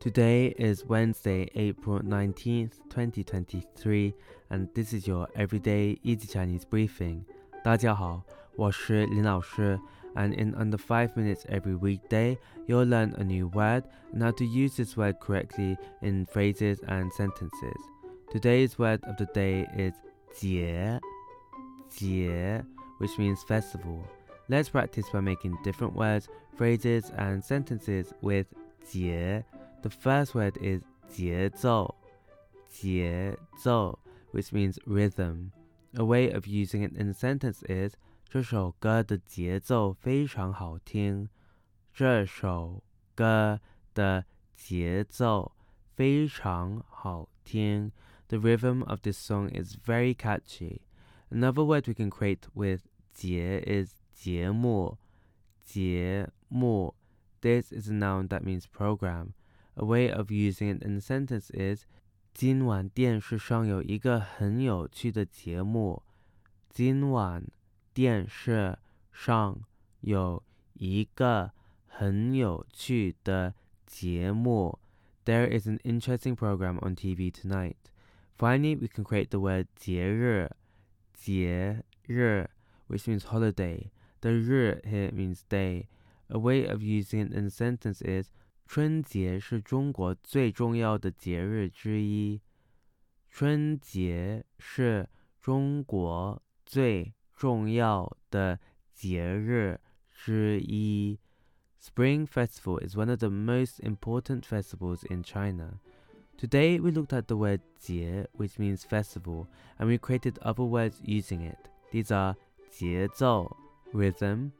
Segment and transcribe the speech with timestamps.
[0.00, 4.14] Today is Wednesday, April 19th, 2023,
[4.50, 7.24] and this is your everyday easy Chinese briefing.
[7.64, 8.22] 大家好，
[8.54, 9.80] 我是林老师,
[10.14, 14.44] and in under 5 minutes every weekday, you'll learn a new word and how to
[14.44, 17.80] use this word correctly in phrases and sentences.
[18.30, 19.94] Today's word of the day is
[20.38, 21.00] 节,
[21.90, 22.62] 节,
[22.98, 24.04] which means festival.
[24.48, 28.46] Let's practice by making different words, phrases, and sentences with
[28.84, 29.42] 节.
[29.82, 31.94] The first word is 节奏,
[32.68, 33.98] 节奏,
[34.32, 35.52] which means rhythm.
[35.94, 37.94] A way of using it in a sentence is
[38.28, 41.28] 这首歌的节奏非常好听。
[41.94, 42.82] 这首
[43.14, 43.60] 歌
[43.94, 45.52] 的节奏
[45.94, 47.92] 非常好听。
[48.28, 50.80] The rhythm of this song is very catchy.
[51.30, 52.82] Another word we can create with
[53.14, 54.98] 节 is 节目,
[55.64, 56.94] 节目.
[57.40, 59.34] This is a noun that means program.
[59.80, 61.84] A way of using it in a sentence is
[62.32, 66.02] 今晚电视上有一个很有趣的节目。
[66.68, 67.46] 今晚
[67.94, 68.78] 电视
[69.12, 69.58] 上
[70.00, 70.42] 有
[70.74, 71.52] 一个
[71.86, 73.54] 很有趣的
[73.86, 74.78] 节目。
[75.24, 77.76] There is an interesting program on TV tonight.
[78.38, 80.50] Finally, we can create the word 节日,
[81.14, 82.48] 节日,
[82.88, 83.90] which means holiday.
[84.20, 85.86] The 日 here means day.
[86.28, 88.30] A way of using it in a sentence is
[88.70, 92.40] 春节是中国最重要的节日之一。
[93.30, 95.08] 春节是
[95.40, 98.58] 中国最重要的
[98.92, 101.18] 节日之一。
[101.78, 105.78] Spring Festival is one of the most important festivals in China.
[106.36, 109.46] Today we looked at the word 节, which means festival,
[109.78, 111.56] and we created other words using it.
[111.92, 112.34] These are
[112.70, 113.56] 节奏
[113.92, 114.50] rhythm,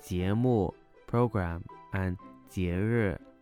[0.00, 0.74] 节目
[1.06, 2.16] program, and
[2.48, 3.20] 节日